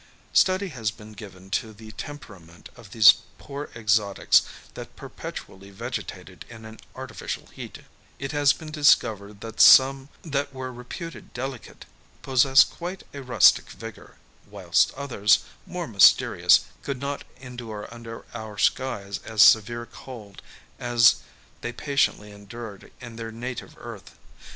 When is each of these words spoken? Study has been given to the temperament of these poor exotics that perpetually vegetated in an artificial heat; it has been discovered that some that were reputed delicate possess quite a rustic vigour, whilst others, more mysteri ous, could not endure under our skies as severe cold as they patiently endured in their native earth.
Study 0.33 0.69
has 0.69 0.89
been 0.89 1.11
given 1.13 1.51
to 1.51 1.73
the 1.73 1.91
temperament 1.91 2.69
of 2.75 2.89
these 2.89 3.13
poor 3.37 3.69
exotics 3.75 4.41
that 4.73 4.95
perpetually 4.95 5.69
vegetated 5.69 6.43
in 6.49 6.65
an 6.65 6.79
artificial 6.95 7.45
heat; 7.53 7.83
it 8.17 8.31
has 8.31 8.51
been 8.51 8.71
discovered 8.71 9.41
that 9.41 9.61
some 9.61 10.09
that 10.23 10.55
were 10.55 10.73
reputed 10.73 11.35
delicate 11.35 11.85
possess 12.23 12.63
quite 12.63 13.03
a 13.13 13.21
rustic 13.21 13.69
vigour, 13.69 14.15
whilst 14.49 14.91
others, 14.95 15.41
more 15.67 15.87
mysteri 15.87 16.43
ous, 16.43 16.61
could 16.81 16.99
not 16.99 17.23
endure 17.37 17.87
under 17.93 18.25
our 18.33 18.57
skies 18.57 19.19
as 19.19 19.43
severe 19.43 19.85
cold 19.85 20.41
as 20.79 21.17
they 21.61 21.71
patiently 21.71 22.31
endured 22.31 22.91
in 22.99 23.17
their 23.17 23.31
native 23.31 23.75
earth. 23.77 24.15